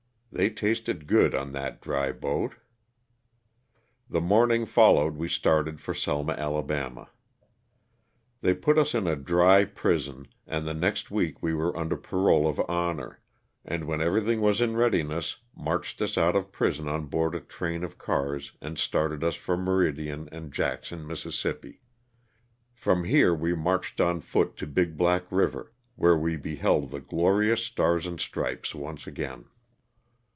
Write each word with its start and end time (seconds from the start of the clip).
They 0.33 0.49
tasted 0.49 1.07
good 1.07 1.35
on 1.35 1.51
that 1.51 1.81
dry 1.81 2.13
boat. 2.13 2.55
The 4.09 4.21
morning 4.21 4.65
following 4.65 5.17
we 5.17 5.27
started 5.27 5.81
for 5.81 5.93
Selma, 5.93 6.35
Ala. 6.39 7.09
They 8.39 8.53
put 8.53 8.77
us 8.77 8.95
in 8.95 9.07
a 9.07 9.17
dry 9.17 9.65
prison 9.65 10.29
and 10.47 10.65
the 10.65 10.73
next 10.73 11.11
week 11.11 11.43
we 11.43 11.53
were 11.53 11.75
under 11.75 11.97
parole 11.97 12.47
of 12.47 12.61
honor, 12.69 13.19
and 13.65 13.83
when 13.83 13.99
everything 13.99 14.39
was 14.39 14.61
in 14.61 14.77
readiness 14.77 15.35
marched 15.53 16.01
us 16.01 16.17
out 16.17 16.37
of 16.37 16.53
prison 16.53 16.87
on 16.87 17.07
board 17.07 17.35
a 17.35 17.41
train 17.41 17.83
of 17.83 17.97
cars 17.97 18.53
and 18.61 18.77
started 18.77 19.25
us 19.25 19.35
for 19.35 19.57
Meridian 19.57 20.29
and 20.31 20.53
Jackson, 20.53 21.05
Miss. 21.05 21.43
From 22.73 23.03
here 23.03 23.35
we 23.35 23.53
marched 23.53 23.99
on 23.99 24.21
foot 24.21 24.55
to 24.55 24.65
Big 24.65 24.95
Black 24.95 25.29
river, 25.29 25.73
where 25.97 26.17
we 26.17 26.37
beheld 26.37 26.89
the 26.89 27.01
glorious 27.01 27.65
stars 27.65 28.05
and 28.07 28.17
stripes 28.17 28.73
once 28.73 29.05
again. 29.05 29.43